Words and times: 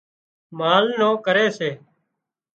مال 0.57 0.85
نُون 0.99 1.13
ڪري 1.25 1.47
سي 1.57 1.69